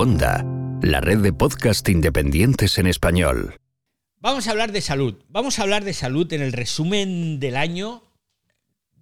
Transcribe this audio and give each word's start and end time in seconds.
La 0.00 1.02
red 1.02 1.18
de 1.18 1.30
podcast 1.30 1.86
independientes 1.90 2.78
en 2.78 2.86
español. 2.86 3.60
Vamos 4.16 4.48
a 4.48 4.52
hablar 4.52 4.72
de 4.72 4.80
salud. 4.80 5.22
Vamos 5.28 5.58
a 5.58 5.62
hablar 5.62 5.84
de 5.84 5.92
salud 5.92 6.32
en 6.32 6.40
el 6.40 6.54
resumen 6.54 7.38
del 7.38 7.54
año 7.54 8.02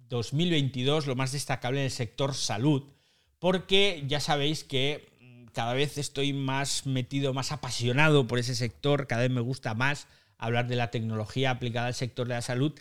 2022, 0.09 1.07
lo 1.07 1.15
más 1.15 1.31
destacable 1.31 1.79
en 1.79 1.85
el 1.85 1.91
sector 1.91 2.35
salud, 2.35 2.83
porque 3.39 4.03
ya 4.07 4.19
sabéis 4.19 4.65
que 4.65 5.07
cada 5.53 5.73
vez 5.73 5.97
estoy 5.97 6.33
más 6.33 6.85
metido, 6.85 7.33
más 7.33 7.53
apasionado 7.53 8.27
por 8.27 8.37
ese 8.37 8.53
sector, 8.53 9.07
cada 9.07 9.21
vez 9.21 9.31
me 9.31 9.39
gusta 9.39 9.73
más 9.75 10.05
hablar 10.37 10.67
de 10.67 10.75
la 10.75 10.91
tecnología 10.91 11.51
aplicada 11.51 11.87
al 11.87 11.95
sector 11.95 12.27
de 12.27 12.33
la 12.33 12.41
salud 12.41 12.77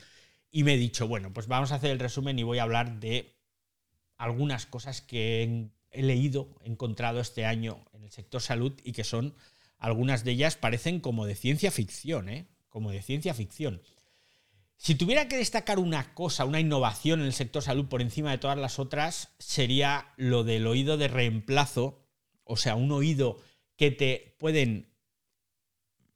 y 0.51 0.65
me 0.65 0.75
he 0.75 0.77
dicho, 0.77 1.07
bueno, 1.07 1.33
pues 1.33 1.47
vamos 1.47 1.71
a 1.71 1.77
hacer 1.77 1.93
el 1.93 2.01
resumen 2.01 2.37
y 2.37 2.43
voy 2.43 2.59
a 2.59 2.65
hablar 2.65 2.99
de 2.99 3.37
algunas 4.17 4.67
cosas 4.67 5.03
que 5.03 5.71
he 5.91 6.03
leído, 6.03 6.49
he 6.63 6.69
encontrado 6.69 7.21
este 7.21 7.45
año 7.45 7.85
en 7.93 8.05
el 8.05 8.11
sector 8.11 8.41
salud 8.41 8.73
y 8.85 8.93
que 8.93 9.05
son, 9.05 9.35
algunas 9.79 10.25
de 10.25 10.33
ellas 10.33 10.57
parecen 10.57 11.01
como 11.01 11.27
de 11.27 11.35
ciencia 11.35 11.71
ficción, 11.71 12.29
¿eh? 12.29 12.47
Como 12.69 12.91
de 12.91 13.03
ciencia 13.03 13.35
ficción. 13.35 13.83
Si 14.77 14.95
tuviera 14.95 15.29
que 15.29 15.37
destacar 15.37 15.79
una 15.79 16.15
cosa, 16.15 16.45
una 16.45 16.61
innovación 16.61 17.21
en 17.21 17.27
el 17.27 17.33
sector 17.33 17.63
salud 17.63 17.87
por 17.87 18.01
encima 18.01 18.31
de 18.31 18.39
todas 18.39 18.59
las 18.59 18.79
otras, 18.79 19.31
sería 19.39 20.13
lo 20.17 20.45
del 20.45 20.67
oído 20.67 20.97
de 20.97 21.09
reemplazo, 21.09 22.07
o 22.45 22.57
sea, 22.57 22.77
un 22.77 22.93
oído 22.93 23.39
que 23.77 23.91
te 23.91 24.37
pueden... 24.39 24.89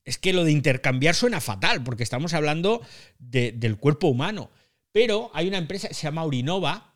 Es 0.04 0.18
que 0.18 0.32
lo 0.32 0.44
de 0.44 0.52
intercambiar 0.52 1.14
suena 1.14 1.40
fatal, 1.40 1.82
porque 1.82 2.02
estamos 2.02 2.34
hablando 2.34 2.82
del 3.18 3.78
cuerpo 3.78 4.08
humano. 4.08 4.50
Pero 4.92 5.30
hay 5.34 5.48
una 5.48 5.58
empresa 5.58 5.88
que 5.88 5.94
se 5.94 6.02
llama 6.02 6.24
Urinova, 6.24 6.94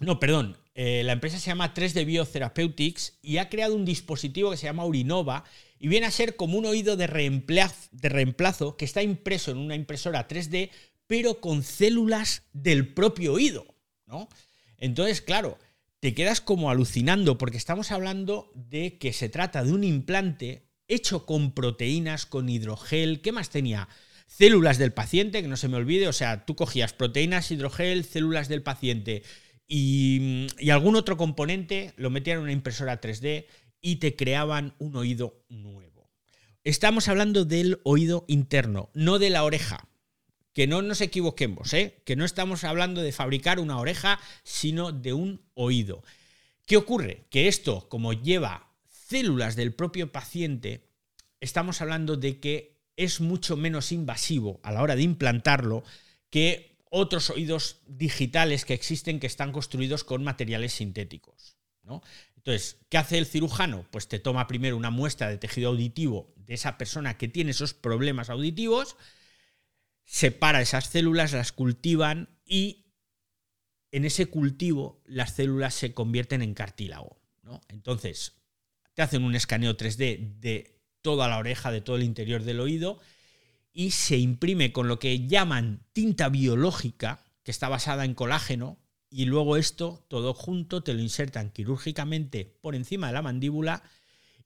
no, 0.00 0.18
perdón, 0.18 0.56
eh, 0.82 1.04
la 1.04 1.12
empresa 1.12 1.38
se 1.38 1.48
llama 1.48 1.74
3D 1.74 2.06
Biotherapeutics 2.06 3.18
y 3.20 3.36
ha 3.36 3.50
creado 3.50 3.74
un 3.74 3.84
dispositivo 3.84 4.50
que 4.50 4.56
se 4.56 4.64
llama 4.64 4.86
Urinova 4.86 5.44
y 5.78 5.88
viene 5.88 6.06
a 6.06 6.10
ser 6.10 6.36
como 6.36 6.56
un 6.56 6.64
oído 6.64 6.96
de 6.96 7.06
reemplazo, 7.06 7.90
de 7.92 8.08
reemplazo 8.08 8.78
que 8.78 8.86
está 8.86 9.02
impreso 9.02 9.50
en 9.50 9.58
una 9.58 9.74
impresora 9.74 10.26
3D, 10.26 10.70
pero 11.06 11.38
con 11.42 11.64
células 11.64 12.44
del 12.54 12.94
propio 12.94 13.34
oído, 13.34 13.66
¿no? 14.06 14.30
Entonces, 14.78 15.20
claro, 15.20 15.58
te 16.00 16.14
quedas 16.14 16.40
como 16.40 16.70
alucinando 16.70 17.36
porque 17.36 17.58
estamos 17.58 17.90
hablando 17.90 18.50
de 18.54 18.96
que 18.96 19.12
se 19.12 19.28
trata 19.28 19.62
de 19.62 19.72
un 19.72 19.84
implante 19.84 20.62
hecho 20.88 21.26
con 21.26 21.52
proteínas, 21.52 22.24
con 22.24 22.48
hidrogel, 22.48 23.20
¿qué 23.20 23.32
más 23.32 23.50
tenía? 23.50 23.90
Células 24.26 24.78
del 24.78 24.94
paciente, 24.94 25.42
que 25.42 25.48
no 25.48 25.58
se 25.58 25.68
me 25.68 25.76
olvide, 25.76 26.08
o 26.08 26.14
sea, 26.14 26.46
tú 26.46 26.56
cogías 26.56 26.94
proteínas, 26.94 27.50
hidrogel, 27.50 28.04
células 28.04 28.48
del 28.48 28.62
paciente 28.62 29.24
y, 29.72 30.48
algún 30.72 30.96
otro 30.96 31.16
componente, 31.16 31.94
lo 31.96 32.10
metían 32.10 32.38
en 32.38 32.42
una 32.42 32.52
impresora 32.52 33.00
3D 33.00 33.46
y 33.80 33.96
te 33.96 34.16
creaban 34.16 34.74
un 34.78 34.96
oído 34.96 35.44
nuevo. 35.48 36.10
Estamos 36.64 37.06
hablando 37.06 37.44
del 37.44 37.80
oído 37.84 38.24
interno, 38.26 38.90
no 38.94 39.20
de 39.20 39.30
la 39.30 39.44
oreja. 39.44 39.86
Que 40.52 40.66
no 40.66 40.82
nos 40.82 41.00
equivoquemos, 41.00 41.72
¿eh? 41.72 42.02
que 42.04 42.16
no 42.16 42.24
estamos 42.24 42.64
hablando 42.64 43.00
de 43.00 43.12
fabricar 43.12 43.60
una 43.60 43.78
oreja, 43.78 44.18
sino 44.42 44.90
de 44.90 45.12
un 45.12 45.40
oído. 45.54 46.02
¿Qué 46.66 46.76
ocurre? 46.76 47.26
Que 47.30 47.46
esto, 47.46 47.88
como 47.88 48.12
lleva 48.12 48.72
células 48.88 49.54
del 49.54 49.72
propio 49.72 50.10
paciente, 50.10 50.88
estamos 51.38 51.80
hablando 51.80 52.16
de 52.16 52.40
que 52.40 52.80
es 52.96 53.20
mucho 53.20 53.56
menos 53.56 53.92
invasivo 53.92 54.58
a 54.64 54.72
la 54.72 54.82
hora 54.82 54.96
de 54.96 55.02
implantarlo 55.02 55.84
que 56.28 56.69
otros 56.90 57.30
oídos 57.30 57.80
digitales 57.86 58.64
que 58.64 58.74
existen 58.74 59.20
que 59.20 59.26
están 59.26 59.52
construidos 59.52 60.04
con 60.04 60.22
materiales 60.22 60.74
sintéticos. 60.74 61.56
¿no? 61.82 62.02
Entonces, 62.36 62.78
¿qué 62.88 62.98
hace 62.98 63.16
el 63.16 63.26
cirujano? 63.26 63.86
Pues 63.90 64.08
te 64.08 64.18
toma 64.18 64.46
primero 64.46 64.76
una 64.76 64.90
muestra 64.90 65.28
de 65.28 65.38
tejido 65.38 65.70
auditivo 65.70 66.34
de 66.36 66.54
esa 66.54 66.76
persona 66.76 67.16
que 67.16 67.28
tiene 67.28 67.52
esos 67.52 67.74
problemas 67.74 68.28
auditivos, 68.28 68.96
separa 70.04 70.60
esas 70.60 70.86
células, 70.88 71.32
las 71.32 71.52
cultivan 71.52 72.28
y 72.44 72.92
en 73.92 74.04
ese 74.04 74.26
cultivo 74.26 75.00
las 75.06 75.36
células 75.36 75.74
se 75.74 75.94
convierten 75.94 76.42
en 76.42 76.54
cartílago. 76.54 77.20
¿no? 77.42 77.60
Entonces, 77.68 78.42
te 78.94 79.02
hacen 79.02 79.22
un 79.22 79.36
escaneo 79.36 79.76
3D 79.76 80.38
de 80.40 80.80
toda 81.02 81.28
la 81.28 81.38
oreja, 81.38 81.70
de 81.70 81.80
todo 81.80 81.96
el 81.96 82.02
interior 82.02 82.42
del 82.42 82.60
oído 82.60 83.00
y 83.72 83.92
se 83.92 84.18
imprime 84.18 84.72
con 84.72 84.88
lo 84.88 84.98
que 84.98 85.26
llaman 85.26 85.84
tinta 85.92 86.28
biológica, 86.28 87.24
que 87.42 87.50
está 87.50 87.68
basada 87.68 88.04
en 88.04 88.14
colágeno, 88.14 88.78
y 89.08 89.24
luego 89.24 89.56
esto, 89.56 90.04
todo 90.08 90.34
junto, 90.34 90.82
te 90.82 90.94
lo 90.94 91.00
insertan 91.00 91.50
quirúrgicamente 91.50 92.44
por 92.60 92.74
encima 92.74 93.08
de 93.08 93.14
la 93.14 93.22
mandíbula 93.22 93.82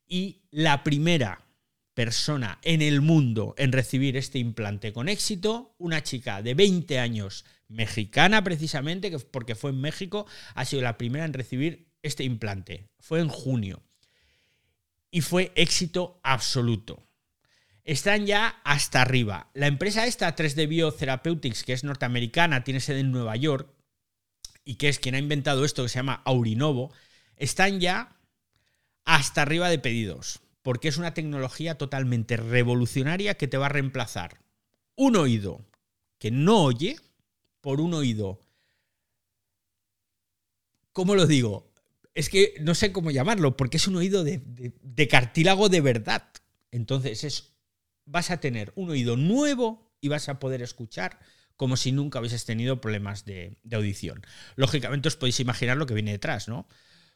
y 0.06 0.42
la 0.50 0.82
primera 0.82 1.46
persona 1.92 2.58
en 2.62 2.82
el 2.82 3.00
mundo 3.00 3.54
en 3.58 3.72
recibir 3.72 4.16
este 4.16 4.38
implante 4.38 4.92
con 4.92 5.08
éxito, 5.08 5.74
una 5.78 6.02
chica 6.02 6.42
de 6.42 6.54
20 6.54 6.98
años, 6.98 7.44
mexicana 7.68 8.42
precisamente, 8.42 9.16
porque 9.18 9.54
fue 9.54 9.70
en 9.70 9.80
México, 9.80 10.26
ha 10.54 10.64
sido 10.64 10.82
la 10.82 10.98
primera 10.98 11.24
en 11.24 11.34
recibir 11.34 11.92
este 12.02 12.24
implante. 12.24 12.88
Fue 12.98 13.20
en 13.20 13.28
junio. 13.28 13.82
Y 15.10 15.20
fue 15.20 15.52
éxito 15.54 16.20
absoluto 16.24 17.06
están 17.84 18.26
ya 18.26 18.60
hasta 18.64 19.02
arriba. 19.02 19.50
La 19.54 19.66
empresa 19.66 20.06
esta, 20.06 20.34
3D 20.34 20.68
Biotherapeutics, 20.68 21.64
que 21.64 21.74
es 21.74 21.84
norteamericana, 21.84 22.64
tiene 22.64 22.80
sede 22.80 23.00
en 23.00 23.12
Nueva 23.12 23.36
York, 23.36 23.68
y 24.64 24.76
que 24.76 24.88
es 24.88 24.98
quien 24.98 25.14
ha 25.14 25.18
inventado 25.18 25.64
esto 25.64 25.82
que 25.82 25.90
se 25.90 25.98
llama 25.98 26.22
Aurinovo, 26.24 26.92
están 27.36 27.80
ya 27.80 28.16
hasta 29.04 29.42
arriba 29.42 29.68
de 29.68 29.78
pedidos, 29.78 30.40
porque 30.62 30.88
es 30.88 30.96
una 30.96 31.12
tecnología 31.12 31.76
totalmente 31.76 32.38
revolucionaria 32.38 33.34
que 33.34 33.48
te 33.48 33.58
va 33.58 33.66
a 33.66 33.70
reemplazar 33.70 34.40
un 34.96 35.16
oído 35.16 35.64
que 36.18 36.30
no 36.30 36.62
oye 36.62 36.96
por 37.60 37.80
un 37.82 37.92
oído. 37.92 38.40
¿Cómo 40.92 41.14
lo 41.14 41.26
digo? 41.26 41.70
Es 42.14 42.30
que 42.30 42.54
no 42.60 42.74
sé 42.74 42.92
cómo 42.92 43.10
llamarlo, 43.10 43.56
porque 43.56 43.76
es 43.76 43.88
un 43.88 43.96
oído 43.96 44.24
de, 44.24 44.40
de 44.46 45.08
cartílago 45.08 45.68
de 45.68 45.80
verdad. 45.82 46.28
Entonces 46.70 47.24
es 47.24 47.53
vas 48.06 48.30
a 48.30 48.38
tener 48.38 48.72
un 48.76 48.90
oído 48.90 49.16
nuevo 49.16 49.94
y 50.00 50.08
vas 50.08 50.28
a 50.28 50.38
poder 50.38 50.62
escuchar 50.62 51.18
como 51.56 51.76
si 51.76 51.92
nunca 51.92 52.18
hubieses 52.18 52.44
tenido 52.44 52.80
problemas 52.80 53.24
de, 53.24 53.58
audición. 53.72 54.22
Lógicamente 54.56 55.08
os 55.08 55.16
podéis 55.16 55.40
imaginar 55.40 55.76
lo 55.76 55.86
que 55.86 55.94
viene 55.94 56.12
detrás, 56.12 56.48
¿no? 56.48 56.66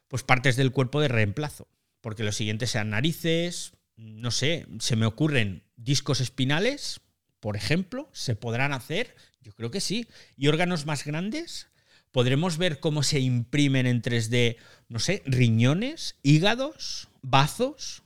Pues 0.06 0.22
partes 0.22 0.56
del 0.56 0.72
cuerpo 0.72 1.00
de 1.00 1.09
reemplazo, 1.09 1.69
porque 2.00 2.25
los 2.25 2.37
siguientes 2.37 2.71
sean 2.71 2.91
narices, 2.91 3.72
no 3.97 4.31
sé, 4.31 4.66
se 4.78 4.97
me 4.97 5.06
ocurren 5.06 5.65
discos 5.76 6.21
espinales, 6.21 7.00
por 7.41 7.56
ejemplo, 7.56 8.09
se 8.12 8.37
podrán 8.37 8.72
hacer, 8.72 9.15
yo 9.41 9.53
creo 9.53 9.70
que 9.70 9.81
sí, 9.81 10.09
y 10.37 10.49
órganos 10.49 10.87
más 10.87 11.05
grandes, 11.05 11.69
podremos 12.12 12.59
ver 12.59 12.81
cómo 12.81 13.03
se 13.03 13.20
imprimen 13.20 13.87
en 13.87 14.03
3D, 14.03 14.56
no 14.88 14.99
sé, 14.99 15.22
riñones, 15.26 16.16
hígados, 16.22 17.09
bazos, 17.22 18.03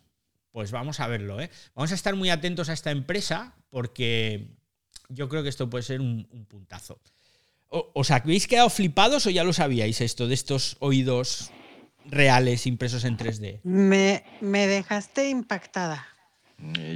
pues 0.53 0.71
vamos 0.71 1.01
a 1.01 1.09
verlo, 1.09 1.41
¿eh? 1.41 1.51
Vamos 1.75 1.91
a 1.93 1.95
estar 1.95 2.15
muy 2.15 2.31
atentos 2.31 2.69
a 2.69 2.75
esta 2.75 2.91
empresa 2.91 3.55
porque 3.71 4.51
yo 5.09 5.29
creo 5.29 5.43
que 5.43 5.49
esto 5.49 5.69
puede 5.69 5.83
ser 5.83 6.01
un, 6.01 6.29
puntazo. 6.49 7.01
O, 7.69 7.91
¿Os 7.95 8.11
habéis 8.11 8.47
quedado 8.47 8.69
flipados 8.69 9.27
o 9.27 9.31
ya 9.31 9.45
lo 9.45 9.55
sabíais 9.55 10.01
esto 10.03 10.29
de 10.29 10.35
estos 10.35 10.77
oídos 10.81 11.51
reales 12.05 12.67
impresos 12.67 13.05
en 13.05 13.17
3D? 13.17 13.61
Me, 13.65 14.25
me 14.41 14.67
dejaste 14.67 15.31
impactada. 15.31 16.07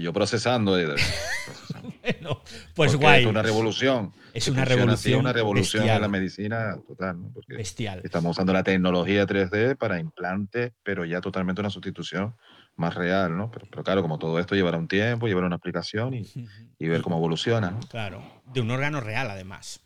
yo 0.02 0.12
procesando. 0.12 0.78
Eh, 0.78 0.86
bueno, 2.02 2.42
pues 2.74 2.94
guay. 2.94 3.22
Es 3.22 3.26
una 3.26 3.42
revolución. 3.42 4.12
Es 4.34 4.48
una 4.48 4.66
revolución. 4.66 5.20
una 5.20 5.32
revolución 5.32 5.88
en 5.88 6.00
la 6.02 6.08
medicina 6.08 6.76
total. 6.86 7.16
bestial. 7.48 8.02
Estamos 8.04 8.32
usando 8.32 8.52
la 8.52 8.62
tecnología 8.62 9.26
3D 9.26 9.78
para 9.78 9.98
implantes, 9.98 10.72
pero 10.82 11.06
ya 11.06 11.22
totalmente 11.22 11.62
una 11.62 11.70
sustitución 11.70 12.34
más 12.76 12.94
real, 12.94 13.36
¿no? 13.36 13.50
Pero, 13.50 13.82
claro, 13.82 14.02
como 14.02 14.18
todo 14.18 14.38
esto 14.38 14.54
llevará 14.54 14.78
un 14.78 14.88
tiempo, 14.88 15.26
llevará 15.26 15.46
una 15.46 15.56
aplicación 15.56 16.14
y, 16.78 16.88
ver 16.88 17.02
cómo 17.02 17.16
evoluciona. 17.16 17.70
¿no? 17.72 17.80
Claro, 17.80 18.22
de 18.44 18.60
un 18.60 18.70
órgano 18.70 19.00
real 19.00 19.30
además. 19.30 19.80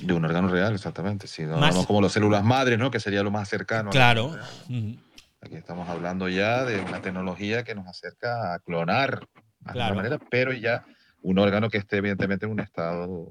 De 0.00 0.12
un 0.12 0.24
órgano 0.24 0.48
real, 0.48 0.74
exactamente. 0.74 1.26
Sí, 1.26 1.42
no, 1.42 1.84
como 1.86 2.00
las 2.00 2.12
células 2.12 2.44
madres, 2.44 2.78
¿no? 2.78 2.90
Que 2.90 3.00
sería 3.00 3.22
lo 3.22 3.30
más 3.30 3.48
cercano. 3.48 3.90
Claro. 3.90 4.36
Aquí 5.40 5.54
estamos 5.54 5.88
hablando 5.88 6.28
ya 6.28 6.64
de 6.64 6.80
una 6.80 7.02
tecnología 7.02 7.62
que 7.62 7.74
nos 7.74 7.86
acerca 7.86 8.54
a 8.54 8.58
clonar 8.60 9.28
de 9.60 9.70
alguna 9.70 9.94
manera, 9.94 10.18
pero 10.30 10.52
ya 10.52 10.84
un 11.22 11.38
órgano 11.38 11.68
que 11.68 11.78
esté 11.78 11.98
evidentemente 11.98 12.46
en 12.46 12.52
un 12.52 12.60
estado 12.60 13.28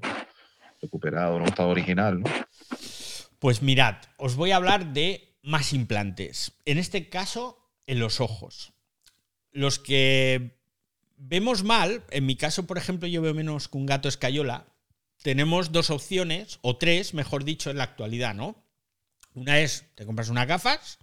recuperado, 0.80 1.36
en 1.36 1.42
un 1.42 1.48
estado 1.48 1.68
original, 1.68 2.20
¿no? 2.20 2.30
Pues 3.38 3.62
mirad, 3.62 3.96
os 4.16 4.36
voy 4.36 4.52
a 4.52 4.56
hablar 4.56 4.92
de 4.92 5.36
más 5.42 5.72
implantes. 5.72 6.52
En 6.64 6.78
este 6.78 7.08
caso, 7.08 7.58
en 7.86 7.98
los 7.98 8.20
ojos 8.20 8.75
los 9.56 9.78
que 9.78 10.58
vemos 11.16 11.64
mal, 11.64 12.04
en 12.10 12.26
mi 12.26 12.36
caso, 12.36 12.66
por 12.66 12.76
ejemplo, 12.76 13.08
yo 13.08 13.22
veo 13.22 13.32
menos 13.32 13.68
que 13.68 13.78
un 13.78 13.86
gato 13.86 14.08
escayola, 14.08 14.66
tenemos 15.22 15.72
dos 15.72 15.88
opciones, 15.88 16.58
o 16.60 16.76
tres, 16.76 17.14
mejor 17.14 17.44
dicho, 17.44 17.70
en 17.70 17.78
la 17.78 17.84
actualidad, 17.84 18.34
¿no? 18.34 18.62
Una 19.32 19.60
es, 19.60 19.86
te 19.94 20.04
compras 20.04 20.28
unas 20.28 20.46
gafas, 20.46 20.98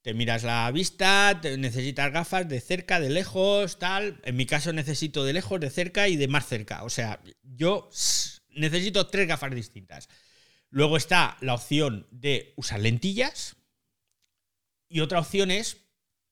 te 0.00 0.14
miras 0.14 0.44
la 0.44 0.70
vista, 0.70 1.40
necesitas 1.58 2.10
gafas 2.10 2.48
de 2.48 2.60
cerca, 2.60 3.00
de 3.00 3.10
lejos, 3.10 3.78
tal. 3.78 4.20
En 4.24 4.36
mi 4.36 4.46
caso 4.46 4.72
necesito 4.72 5.24
de 5.24 5.34
lejos, 5.34 5.60
de 5.60 5.70
cerca 5.70 6.08
y 6.08 6.16
de 6.16 6.28
más 6.28 6.46
cerca. 6.46 6.84
O 6.84 6.90
sea, 6.90 7.22
yo 7.42 7.90
necesito 8.50 9.06
tres 9.06 9.28
gafas 9.28 9.54
distintas. 9.54 10.08
Luego 10.70 10.96
está 10.96 11.36
la 11.40 11.54
opción 11.54 12.06
de 12.10 12.54
usar 12.56 12.80
lentillas 12.80 13.56
y 14.88 15.00
otra 15.00 15.20
opción 15.20 15.50
es 15.50 15.83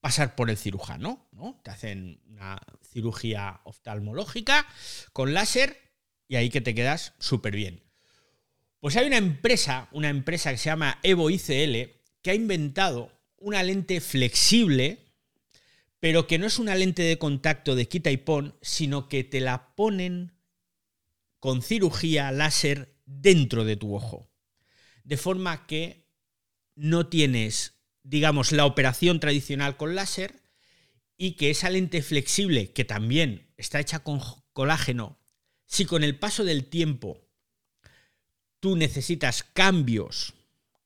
pasar 0.03 0.35
por 0.35 0.51
el 0.51 0.59
cirujano, 0.59 1.29
¿no? 1.31 1.61
Te 1.63 1.71
hacen 1.71 2.21
una 2.27 2.61
cirugía 2.83 3.61
oftalmológica 3.63 4.67
con 5.13 5.33
láser 5.33 5.81
y 6.27 6.35
ahí 6.35 6.51
que 6.51 6.61
te 6.61 6.75
quedas 6.75 7.15
súper 7.21 7.55
bien. 7.55 7.85
Pues 8.81 8.97
hay 8.97 9.07
una 9.07 9.17
empresa, 9.17 9.89
una 9.93 10.09
empresa 10.09 10.51
que 10.51 10.59
se 10.59 10.71
llama 10.71 10.99
Evo 11.05 11.31
ICL, 11.31 12.01
que 12.21 12.31
ha 12.33 12.35
inventado 12.35 13.13
una 13.37 13.63
lente 13.63 14.01
flexible, 14.01 15.15
pero 16.01 16.27
que 16.27 16.39
no 16.39 16.47
es 16.47 16.59
una 16.59 16.75
lente 16.75 17.03
de 17.03 17.17
contacto 17.17 17.77
de 17.77 17.87
quita 17.87 18.11
y 18.11 18.17
pon, 18.17 18.59
sino 18.61 19.09
que 19.09 19.23
te 19.23 19.41
la 19.41 19.77
ponen 19.77 20.33
con 21.39 21.63
cirugía 21.63 22.33
láser 22.33 22.97
dentro 23.07 23.65
de 23.65 23.77
tu 23.77 23.95
ojo. 23.95 24.29
De 25.05 25.17
forma 25.17 25.65
que 25.69 26.09
no 26.75 27.07
tienes, 27.07 27.75
digamos, 28.03 28.53
la 28.53 28.67
operación 28.67 29.21
tradicional 29.21 29.77
con 29.77 29.95
láser 29.95 30.43
y 31.17 31.33
que 31.33 31.51
esa 31.51 31.71
lente 31.71 32.03
flexible, 32.03 32.73
que 32.73 32.85
también 32.85 33.53
está 33.57 33.81
hecha 33.81 34.01
con 34.01 34.21
colágeno, 34.53 35.19
si 35.67 35.85
con 35.85 36.05
el 36.05 36.19
paso 36.19 36.45
del 36.45 36.67
tiempo 36.67 37.29
tú 38.61 38.77
necesitas 38.77 39.43
cambios 39.43 40.35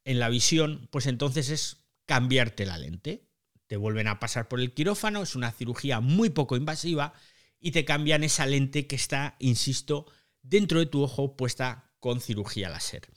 en 0.04 0.18
la 0.18 0.28
visión, 0.28 0.88
pues 0.90 1.06
entonces 1.06 1.50
es 1.50 1.78
cambiarte 2.04 2.64
la 2.66 2.78
lente. 2.78 3.28
Te 3.66 3.76
vuelven 3.76 4.06
a 4.06 4.20
pasar 4.20 4.48
por 4.48 4.60
el 4.60 4.72
quirófano, 4.72 5.22
es 5.22 5.34
una 5.34 5.50
cirugía 5.50 6.00
muy 6.00 6.30
poco 6.30 6.56
invasiva 6.56 7.12
y 7.58 7.72
te 7.72 7.84
cambian 7.84 8.22
esa 8.22 8.46
lente 8.46 8.86
que 8.86 8.94
está, 8.94 9.34
insisto, 9.40 10.06
dentro 10.42 10.78
de 10.78 10.86
tu 10.86 11.02
ojo 11.02 11.36
puesta 11.36 11.90
con 11.98 12.20
cirugía 12.20 12.68
láser. 12.68 13.08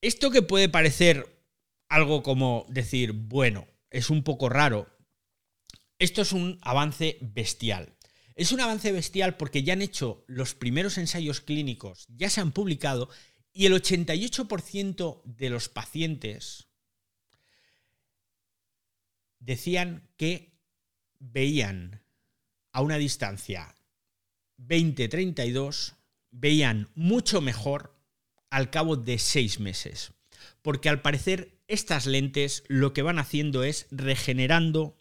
Esto 0.00 0.30
que 0.30 0.42
puede 0.42 0.68
parecer 0.68 1.37
algo 1.88 2.22
como 2.22 2.66
decir, 2.68 3.12
bueno, 3.12 3.66
es 3.90 4.10
un 4.10 4.22
poco 4.22 4.48
raro, 4.48 4.88
esto 5.98 6.22
es 6.22 6.32
un 6.32 6.58
avance 6.62 7.18
bestial. 7.20 7.96
Es 8.34 8.52
un 8.52 8.60
avance 8.60 8.92
bestial 8.92 9.36
porque 9.36 9.64
ya 9.64 9.72
han 9.72 9.82
hecho 9.82 10.24
los 10.28 10.54
primeros 10.54 10.96
ensayos 10.96 11.40
clínicos, 11.40 12.06
ya 12.08 12.30
se 12.30 12.40
han 12.40 12.52
publicado 12.52 13.08
y 13.52 13.66
el 13.66 13.72
88% 13.72 15.22
de 15.24 15.50
los 15.50 15.68
pacientes 15.68 16.68
decían 19.40 20.08
que 20.16 20.56
veían 21.18 22.04
a 22.72 22.80
una 22.80 22.96
distancia 22.96 23.74
20-32, 24.58 25.94
veían 26.30 26.90
mucho 26.94 27.40
mejor 27.40 28.00
al 28.50 28.70
cabo 28.70 28.96
de 28.96 29.18
seis 29.18 29.58
meses. 29.58 30.12
Porque 30.62 30.88
al 30.88 31.02
parecer 31.02 31.57
estas 31.68 32.06
lentes 32.06 32.64
lo 32.66 32.92
que 32.92 33.02
van 33.02 33.18
haciendo 33.18 33.62
es 33.62 33.86
regenerando 33.90 34.96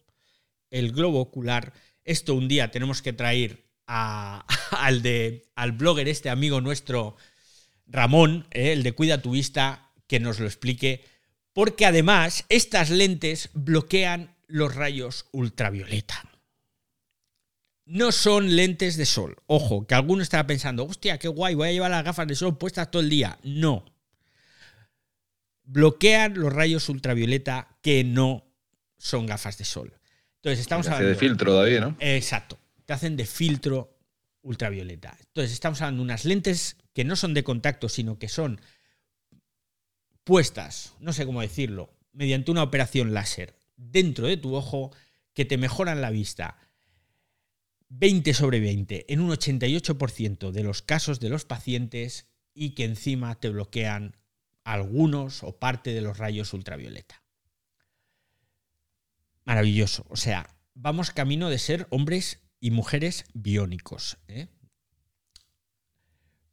el 0.69 0.91
globo 0.91 1.19
ocular 1.19 1.73
esto 2.07 2.35
un 2.35 2.47
día 2.47 2.71
tenemos 2.71 3.01
que 3.01 3.13
traer 3.13 3.67
al, 3.87 5.01
de, 5.01 5.45
al 5.55 5.71
blogger, 5.73 6.07
este 6.07 6.29
amigo 6.29 6.61
nuestro, 6.61 7.15
Ramón, 7.85 8.47
eh, 8.51 8.73
el 8.73 8.83
de 8.83 8.93
Cuida 8.93 9.21
tu 9.21 9.31
Vista, 9.31 9.91
que 10.07 10.19
nos 10.19 10.39
lo 10.39 10.45
explique, 10.45 11.05
porque 11.53 11.85
además 11.85 12.45
estas 12.49 12.89
lentes 12.89 13.49
bloquean 13.53 14.35
los 14.47 14.75
rayos 14.75 15.25
ultravioleta. 15.31 16.23
No 17.85 18.11
son 18.11 18.55
lentes 18.55 18.97
de 18.97 19.05
sol. 19.05 19.37
Ojo, 19.47 19.87
que 19.87 19.95
alguno 19.95 20.21
estará 20.21 20.45
pensando, 20.45 20.85
hostia, 20.85 21.17
qué 21.17 21.29
guay, 21.29 21.55
voy 21.55 21.69
a 21.69 21.71
llevar 21.71 21.91
las 21.91 22.03
gafas 22.03 22.27
de 22.27 22.35
sol 22.35 22.57
puestas 22.57 22.91
todo 22.91 23.01
el 23.01 23.09
día. 23.09 23.39
No. 23.43 23.85
Bloquean 25.67 26.33
los 26.33 26.51
rayos 26.51 26.89
ultravioleta 26.89 27.77
que 27.81 28.03
no 28.03 28.45
son 28.97 29.25
gafas 29.25 29.57
de 29.57 29.65
sol. 29.65 29.93
Entonces 30.37 30.59
estamos 30.59 30.87
hablando. 30.87 31.09
de 31.09 31.15
filtro 31.15 31.51
todavía, 31.51 31.81
¿no? 31.81 31.95
Exacto. 31.99 32.57
Te 32.85 32.93
hacen 32.93 33.17
de 33.17 33.25
filtro 33.25 33.97
ultravioleta. 34.41 35.17
Entonces 35.19 35.51
estamos 35.51 35.81
hablando 35.81 36.01
de 36.01 36.05
unas 36.05 36.25
lentes 36.25 36.77
que 36.93 37.03
no 37.03 37.15
son 37.15 37.33
de 37.33 37.43
contacto, 37.43 37.89
sino 37.89 38.17
que 38.17 38.29
son 38.29 38.61
puestas, 40.23 40.93
no 40.99 41.13
sé 41.13 41.25
cómo 41.25 41.41
decirlo, 41.41 41.93
mediante 42.13 42.49
una 42.49 42.63
operación 42.63 43.13
láser 43.13 43.55
dentro 43.75 44.27
de 44.27 44.37
tu 44.37 44.55
ojo 44.55 44.91
que 45.33 45.45
te 45.45 45.57
mejoran 45.57 46.01
la 46.01 46.09
vista 46.09 46.57
20 47.89 48.33
sobre 48.33 48.59
20 48.59 49.05
en 49.13 49.19
un 49.19 49.29
88% 49.29 50.51
de 50.51 50.63
los 50.63 50.81
casos 50.81 51.19
de 51.19 51.29
los 51.29 51.45
pacientes 51.45 52.27
y 52.53 52.71
que 52.71 52.85
encima 52.85 53.39
te 53.39 53.49
bloquean 53.49 54.17
algunos 54.73 55.43
o 55.43 55.57
parte 55.57 55.93
de 55.93 56.01
los 56.01 56.17
rayos 56.17 56.53
ultravioleta 56.53 57.23
maravilloso. 59.47 60.05
O 60.09 60.17
sea, 60.17 60.53
vamos 60.75 61.11
camino 61.11 61.49
de 61.49 61.57
ser 61.57 61.87
hombres 61.89 62.43
y 62.59 62.69
mujeres 62.71 63.23
biónicos. 63.33 64.17
¿eh? 64.27 64.49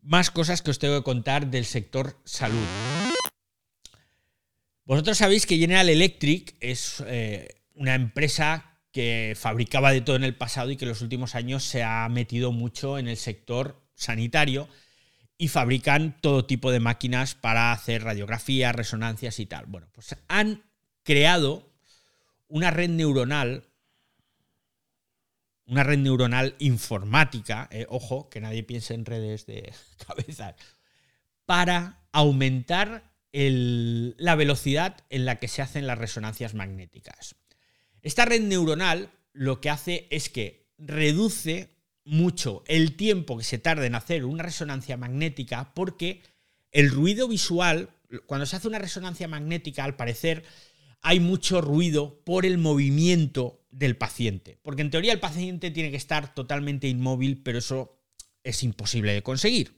Más 0.01 0.31
cosas 0.31 0.63
que 0.63 0.71
os 0.71 0.79
tengo 0.79 0.97
que 0.99 1.05
contar 1.05 1.49
del 1.49 1.65
sector 1.65 2.17
salud. 2.25 2.65
Vosotros 4.85 5.19
sabéis 5.19 5.45
que 5.45 5.59
General 5.59 5.89
Electric 5.89 6.55
es 6.61 7.03
eh, 7.07 7.63
una 7.75 7.97
empresa 7.97 8.79
que 8.93 9.35
fabricaba 9.37 9.91
de 9.91 10.03
todo 10.03 10.15
en 10.15 10.25
el 10.25 10.37
pasado 10.37 10.71
y 10.71 10.77
que 10.77 10.85
en 10.85 10.91
los 10.91 11.03
últimos 11.03 11.35
años 11.35 11.65
se 11.65 11.83
ha 11.83 12.09
metido 12.09 12.53
mucho 12.53 12.97
en 12.97 13.09
el 13.09 13.17
sector 13.17 13.83
sanitario 13.97 14.69
y 15.37 15.49
fabrican 15.49 16.17
todo 16.21 16.47
tipo 16.47 16.71
de 16.71 16.81
máquinas 16.81 17.35
para 17.35 17.73
hacer 17.73 18.05
radiografías, 18.05 18.75
resonancias 18.75 19.41
y 19.41 19.47
tal. 19.47 19.67
Bueno, 19.67 19.89
pues 19.93 20.17
han 20.29 20.63
creado 21.03 21.73
una 22.49 22.71
red 22.71 22.91
neuronal, 22.91 23.65
una 25.67 25.83
red 25.83 25.99
neuronal 25.99 26.55
informática, 26.59 27.69
eh, 27.73 27.87
ojo, 27.89 28.29
que 28.29 28.41
nadie 28.41 28.63
piense 28.63 28.95
en 28.95 29.05
redes 29.05 29.47
de 29.47 29.73
cabeza, 30.07 30.55
para 31.47 32.07
aumentar 32.13 33.13
la 33.33 34.37
velocidad 34.37 34.99
en 35.11 35.25
la 35.25 35.41
que 35.41 35.49
se 35.49 35.61
hacen 35.61 35.89
las 35.89 35.99
resonancias 35.99 36.55
magnéticas. 36.55 37.35
Esta 38.01 38.25
red 38.25 38.41
neuronal 38.41 39.11
lo 39.33 39.61
que 39.61 39.71
hace 39.71 40.07
es 40.11 40.29
que 40.29 40.71
reduce 40.79 41.74
mucho 42.05 42.63
el 42.67 42.97
tiempo 42.97 43.39
que 43.39 43.45
se 43.45 43.59
tarda 43.59 43.87
en 43.87 43.95
hacer 43.95 44.25
una 44.25 44.43
resonancia 44.43 44.97
magnética 44.97 45.73
porque 45.75 46.23
el 46.73 46.91
ruido 46.91 47.29
visual, 47.29 47.91
cuando 48.27 48.47
se 48.47 48.57
hace 48.57 48.69
una 48.69 48.79
resonancia 48.79 49.29
magnética, 49.29 49.85
al 49.85 49.97
parecer 49.97 50.45
hay 51.01 51.21
mucho 51.21 51.61
ruido 51.61 52.21
por 52.25 52.47
el 52.47 52.59
movimiento 52.59 53.61
del 53.71 53.97
paciente. 53.97 54.59
Porque 54.63 54.83
en 54.83 54.91
teoría 54.91 55.13
el 55.13 55.21
paciente 55.21 55.71
tiene 55.71 55.91
que 55.91 55.97
estar 55.97 56.35
totalmente 56.35 56.89
inmóvil, 56.89 57.43
pero 57.43 57.59
eso 57.59 58.01
es 58.43 58.63
imposible 58.63 59.13
de 59.13 59.23
conseguir. 59.23 59.77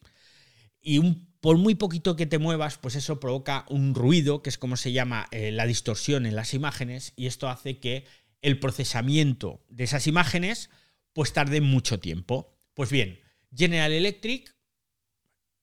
Y 0.81 1.01
por 1.41 1.59
muy 1.59 1.75
poquito 1.75 2.17
que 2.17 2.27
te 2.27 2.39
muevas, 2.39 2.79
pues 2.79 2.95
eso 2.95 3.21
provoca 3.21 3.67
un 3.69 3.95
ruido, 3.95 4.43
que 4.43 4.51
es 4.51 4.59
como 4.59 4.77
se 4.77 4.93
llama 4.93 5.27
eh, 5.33 5.51
la 5.53 5.67
distorsión 5.67 6.27
en 6.27 6.37
las 6.37 6.55
imágenes, 6.55 7.13
y 7.17 7.27
esto 7.27 7.49
hace 7.49 7.79
que 7.79 8.05
el 8.41 8.59
procesamiento 8.59 9.65
de 9.69 9.85
esas 9.85 10.07
imágenes 10.07 10.71
pues 11.17 11.33
tarde 11.33 11.63
mucho 11.63 11.99
tiempo. 11.99 12.61
Pues 12.75 12.91
bien, 12.91 13.19
General 13.51 13.91
Electric 13.91 14.55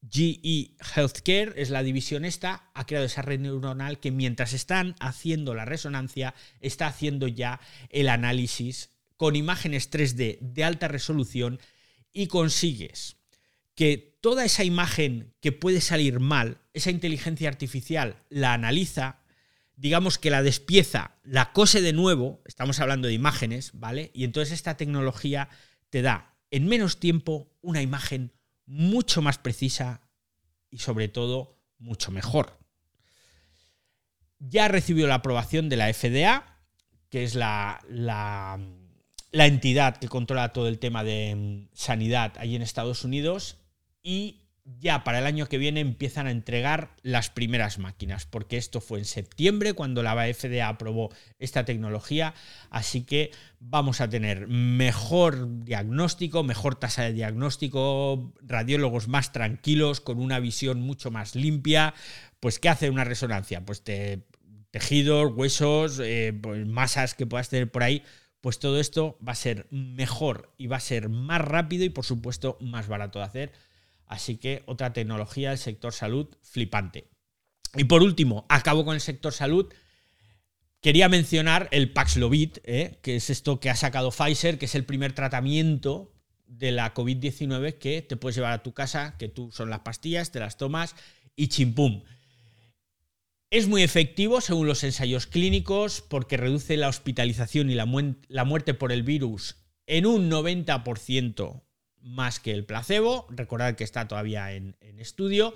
GE 0.10 0.75
Healthcare 0.95 1.53
es 1.57 1.69
la 1.69 1.83
división 1.83 2.25
esta, 2.25 2.72
ha 2.74 2.88
creado 2.88 3.05
esa 3.05 3.22
red 3.22 3.39
neuronal 3.39 4.00
que 4.00 4.10
mientras 4.10 4.53
están 4.53 4.95
haciendo 5.00 5.53
la 5.53 5.65
resonancia, 5.65 6.33
está 6.60 6.88
haciendo 6.88 7.27
ya 7.27 7.60
el 7.89 8.10
análisis 8.10 8.89
con 9.15 9.36
imágenes 9.36 9.91
3D 9.91 10.39
de 10.39 10.63
alta 10.63 10.88
resolución 10.88 11.60
y 12.12 12.25
consigues 12.25 13.17
que 13.75 14.17
toda 14.22 14.45
esa 14.45 14.63
imagen 14.63 15.36
que 15.39 15.51
puede 15.51 15.81
salir 15.81 16.19
mal, 16.19 16.62
esa 16.74 16.89
inteligencia 16.89 17.48
artificial 17.48 18.17
la 18.29 18.55
analiza, 18.55 19.19
digamos 19.75 20.18
que 20.18 20.30
la 20.30 20.44
despieza, 20.44 21.15
la 21.24 21.51
cose 21.51 21.82
de 21.82 21.94
nuevo, 21.94 22.42
estamos 22.46 22.80
hablando 22.80 23.08
de 23.08 23.13
imágenes, 23.13 23.72
¿vale? 23.74 24.12
Y 24.13 24.24
entonces 24.24 24.53
esta 24.53 24.77
tecnología 24.77 25.50
te 25.89 26.01
da 26.01 26.36
en 26.51 26.68
menos 26.68 27.00
tiempo 27.00 27.51
una 27.62 27.82
imagen 27.82 28.32
mucho 28.65 29.22
más 29.22 29.38
precisa 29.38 30.01
y 30.70 30.80
sobre 30.80 31.08
todo 31.08 31.60
mucho 31.80 32.12
mejor. 32.12 32.60
Ya 34.39 34.68
recibió 34.68 35.08
la 35.08 35.15
aprobación 35.15 35.70
de 35.70 35.77
la 35.77 35.94
FDA, 35.94 36.60
que 37.10 37.24
es 37.24 37.36
la, 37.36 37.82
la, 37.88 38.60
entidad 39.32 39.98
que 39.98 40.08
controla 40.08 40.53
todo 40.53 40.68
el 40.68 40.80
tema 40.80 41.03
de 41.03 41.36
mm, 41.36 41.70
sanidad 41.74 42.34
allí 42.38 42.56
en 42.56 42.62
Estados 42.62 43.03
Unidos, 43.03 43.58
y 44.01 44.42
ya 44.65 45.03
para 45.03 45.20
el 45.20 45.25
año 45.25 45.48
que 45.48 45.58
viene 45.58 45.82
empiezan 45.82 46.27
a 46.27 46.32
entregar 46.32 46.96
las 47.01 47.29
primeras 47.29 47.79
máquinas, 47.79 48.25
porque 48.25 48.58
esto 48.58 48.79
fue 48.79 49.00
en 49.00 49.05
septiembre 49.05 49.74
cuando 49.74 50.03
la 50.03 50.15
FDA 50.34 50.67
aprobó 50.67 51.10
esta 51.38 51.65
tecnología, 51.65 52.34
así 52.70 53.03
que 53.03 53.32
vamos 53.60 54.00
a 54.00 54.10
tener 54.10 54.48
mejor 54.48 55.63
diagnóstico, 55.65 56.43
mejor 56.43 56.75
tasa 56.75 57.03
de 57.03 57.13
diagnóstico, 57.13 58.34
radiólogos 58.41 59.08
más 59.08 59.32
tranquilos, 59.32 60.00
con 60.00 60.20
una 60.20 60.39
visión 60.39 60.82
mucho 60.82 61.12
más 61.12 61.36
limpia. 61.36 61.93
Pues, 62.39 62.60
¿qué 62.60 62.70
hace 62.70 62.89
una 62.89 63.03
resonancia? 63.03 63.65
Pues 63.65 63.84
te, 63.84 64.24
tejidos, 64.72 65.32
huesos, 65.36 66.00
eh, 66.03 66.38
pues, 66.41 66.65
masas 66.67 67.15
que 67.15 67.25
puedas 67.25 67.50
tener 67.50 67.70
por 67.70 67.84
ahí, 67.84 68.03
pues 68.41 68.60
todo 68.60 68.79
esto 68.79 69.17
va 69.25 69.34
a 69.34 69.36
ser 69.36 69.67
mejor 69.72 70.51
y 70.58 70.67
va 70.67 70.77
a 70.77 70.82
ser 70.82 71.10
más 71.10 71.39
rápido 71.39 71.86
y 71.86 71.89
por 71.89 72.03
supuesto 72.03 72.58
más 72.60 72.88
barato 72.88 73.20
de 73.20 73.25
hacer 73.25 73.51
Así 74.05 74.38
que 74.38 74.63
otra 74.65 74.93
tecnología 74.93 75.50
del 75.50 75.57
sector 75.57 75.93
salud 75.93 76.27
flipante. 76.41 77.10
Y 77.75 77.86
por 77.86 78.03
último, 78.03 78.45
acabo 78.50 78.86
con 78.86 78.95
el 78.95 79.01
sector 79.01 79.33
salud. 79.33 79.74
Quería 80.81 81.10
mencionar 81.10 81.69
el 81.72 81.91
Paxlovid, 81.91 82.57
¿eh? 82.65 83.00
que 83.01 83.15
es 83.15 83.29
esto 83.29 83.60
que 83.60 83.69
ha 83.69 83.75
sacado 83.75 84.12
Pfizer, 84.12 84.60
que 84.60 84.65
es 84.65 84.75
el 84.75 84.86
primer 84.86 85.13
tratamiento 85.13 86.13
de 86.45 86.72
la 86.72 86.93
COVID-19 86.93 87.77
que 87.77 88.01
te 88.01 88.17
puedes 88.17 88.36
llevar 88.36 88.53
a 88.53 88.63
tu 88.63 88.74
casa, 88.74 89.15
que 89.17 89.29
tú 89.29 89.51
son 89.51 89.69
las 89.69 89.79
pastillas, 89.79 90.31
te 90.31 90.39
las 90.39 90.57
tomas 90.57 90.95
y 91.36 91.48
chimpum. 91.48 92.03
Es 93.50 93.67
muy 93.67 93.83
efectivo 93.83 94.41
según 94.41 94.67
los 94.67 94.83
ensayos 94.83 95.27
clínicos 95.27 96.01
porque 96.01 96.38
reduce 96.38 96.75
la 96.75 96.89
hospitalización 96.89 97.69
y 97.69 97.75
la, 97.75 97.88
la 98.27 98.45
muerte 98.45 98.74
por 98.74 98.91
el 98.91 99.03
virus 99.03 99.57
en 99.86 100.05
un 100.05 100.29
90% 100.29 101.63
más 102.03 102.39
que 102.39 102.51
el 102.51 102.65
placebo. 102.65 103.25
Recordad 103.29 103.75
que 103.75 103.83
está 103.83 104.07
todavía 104.07 104.51
en, 104.53 104.75
estudio. 105.00 105.53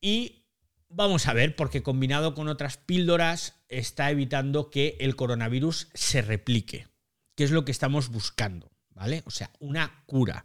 Y 0.00 0.46
vamos 0.88 1.26
a 1.26 1.32
ver, 1.32 1.56
porque 1.56 1.82
combinado 1.82 2.34
con 2.34 2.48
otras 2.48 2.76
píldoras 2.76 3.60
está 3.68 4.10
evitando 4.10 4.70
que 4.70 4.96
el 5.00 5.16
coronavirus 5.16 5.88
se 5.94 6.22
replique, 6.22 6.86
que 7.34 7.44
es 7.44 7.50
lo 7.50 7.64
que 7.64 7.72
estamos 7.72 8.08
buscando, 8.08 8.70
¿vale? 8.90 9.22
O 9.26 9.30
sea, 9.30 9.50
una 9.58 10.04
cura. 10.06 10.44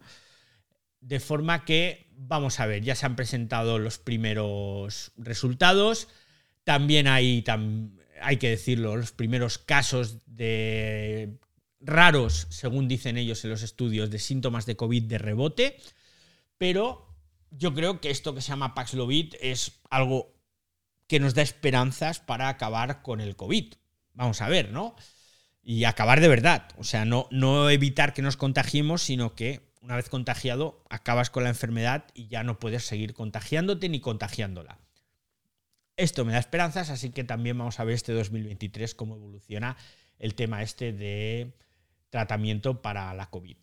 De 1.00 1.20
forma 1.20 1.64
que, 1.64 2.10
vamos 2.12 2.60
a 2.60 2.66
ver, 2.66 2.82
ya 2.82 2.94
se 2.94 3.06
han 3.06 3.16
presentado 3.16 3.78
los 3.78 3.98
primeros 3.98 5.12
resultados. 5.16 6.08
También 6.64 7.08
hay, 7.08 7.42
hay 8.20 8.36
que 8.36 8.50
decirlo, 8.50 8.96
los 8.96 9.12
primeros 9.12 9.58
casos 9.58 10.18
de 10.26 11.38
raros, 11.80 12.46
según 12.50 12.88
dicen 12.88 13.16
ellos 13.16 13.44
en 13.44 13.50
los 13.50 13.62
estudios, 13.62 14.10
de 14.10 14.18
síntomas 14.18 14.66
de 14.66 14.76
COVID 14.76 15.04
de 15.04 15.18
rebote, 15.18 15.76
pero 16.58 17.06
yo 17.50 17.74
creo 17.74 18.00
que 18.00 18.10
esto 18.10 18.34
que 18.34 18.42
se 18.42 18.48
llama 18.48 18.74
Paxlovid 18.74 19.34
es 19.40 19.80
algo 19.90 20.34
que 21.06 21.20
nos 21.20 21.34
da 21.34 21.42
esperanzas 21.42 22.20
para 22.20 22.48
acabar 22.48 23.02
con 23.02 23.20
el 23.20 23.34
COVID. 23.34 23.74
Vamos 24.12 24.40
a 24.42 24.48
ver, 24.48 24.70
¿no? 24.70 24.94
Y 25.62 25.84
acabar 25.84 26.20
de 26.20 26.28
verdad. 26.28 26.68
O 26.78 26.84
sea, 26.84 27.04
no, 27.04 27.26
no 27.30 27.68
evitar 27.70 28.14
que 28.14 28.22
nos 28.22 28.36
contagiemos, 28.36 29.02
sino 29.02 29.34
que 29.34 29.70
una 29.80 29.96
vez 29.96 30.08
contagiado 30.08 30.84
acabas 30.90 31.30
con 31.30 31.42
la 31.42 31.48
enfermedad 31.48 32.04
y 32.14 32.28
ya 32.28 32.44
no 32.44 32.58
puedes 32.58 32.84
seguir 32.84 33.14
contagiándote 33.14 33.88
ni 33.88 34.00
contagiándola. 34.00 34.78
Esto 35.96 36.24
me 36.24 36.32
da 36.32 36.38
esperanzas, 36.38 36.90
así 36.90 37.10
que 37.10 37.24
también 37.24 37.58
vamos 37.58 37.80
a 37.80 37.84
ver 37.84 37.94
este 37.94 38.12
2023 38.12 38.94
cómo 38.94 39.16
evoluciona 39.16 39.76
el 40.18 40.34
tema 40.34 40.62
este 40.62 40.92
de 40.92 41.54
tratamiento 42.10 42.82
para 42.82 43.12
la 43.14 43.26
COVID. 43.26 43.56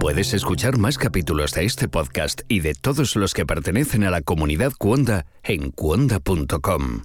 Puedes 0.00 0.32
escuchar 0.32 0.78
más 0.78 0.96
capítulos 0.96 1.52
de 1.52 1.64
este 1.64 1.86
podcast 1.86 2.40
y 2.48 2.60
de 2.60 2.74
todos 2.74 3.14
los 3.14 3.34
que 3.34 3.44
pertenecen 3.44 4.04
a 4.04 4.10
la 4.10 4.22
comunidad 4.22 4.72
Cuonda 4.78 5.26
en 5.42 5.70
cuonda.com. 5.70 7.02